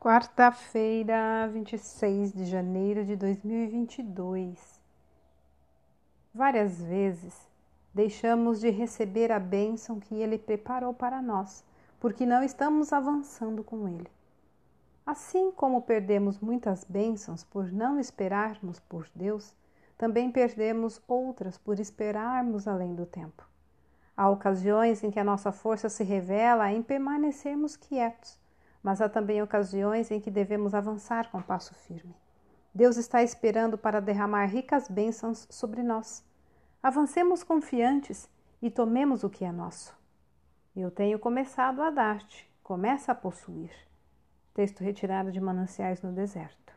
Quarta-feira, 0.00 1.50
26 1.52 2.32
de 2.32 2.44
janeiro 2.44 3.04
de 3.04 3.16
2022. 3.16 4.80
Várias 6.32 6.80
vezes 6.80 7.34
deixamos 7.92 8.60
de 8.60 8.70
receber 8.70 9.32
a 9.32 9.40
bênção 9.40 9.98
que 9.98 10.14
Ele 10.14 10.38
preparou 10.38 10.94
para 10.94 11.20
nós, 11.20 11.64
porque 11.98 12.24
não 12.24 12.44
estamos 12.44 12.92
avançando 12.92 13.64
com 13.64 13.88
Ele. 13.88 14.06
Assim 15.04 15.50
como 15.50 15.82
perdemos 15.82 16.38
muitas 16.38 16.84
bênçãos 16.84 17.42
por 17.42 17.72
não 17.72 17.98
esperarmos 17.98 18.78
por 18.78 19.08
Deus, 19.12 19.52
também 19.98 20.30
perdemos 20.30 21.02
outras 21.08 21.58
por 21.58 21.80
esperarmos 21.80 22.68
além 22.68 22.94
do 22.94 23.04
tempo. 23.04 23.44
Há 24.16 24.30
ocasiões 24.30 25.02
em 25.02 25.10
que 25.10 25.18
a 25.18 25.24
nossa 25.24 25.50
força 25.50 25.88
se 25.88 26.04
revela 26.04 26.70
em 26.70 26.84
permanecermos 26.84 27.74
quietos 27.74 28.38
mas 28.88 29.02
há 29.02 29.08
também 29.10 29.42
ocasiões 29.42 30.10
em 30.10 30.18
que 30.18 30.30
devemos 30.30 30.74
avançar 30.74 31.30
com 31.30 31.42
passo 31.42 31.74
firme. 31.74 32.16
Deus 32.72 32.96
está 32.96 33.22
esperando 33.22 33.76
para 33.76 34.00
derramar 34.00 34.46
ricas 34.46 34.88
bênçãos 34.88 35.46
sobre 35.50 35.82
nós. 35.82 36.24
Avancemos 36.82 37.42
confiantes 37.42 38.30
e 38.62 38.70
tomemos 38.70 39.24
o 39.24 39.28
que 39.28 39.44
é 39.44 39.52
nosso. 39.52 39.94
Eu 40.74 40.90
tenho 40.90 41.18
começado 41.18 41.82
a 41.82 41.90
dar-te, 41.90 42.50
começa 42.62 43.12
a 43.12 43.14
possuir. 43.14 43.70
Texto 44.54 44.80
retirado 44.80 45.30
de 45.30 45.38
Mananciais 45.38 46.00
no 46.00 46.10
Deserto. 46.10 46.72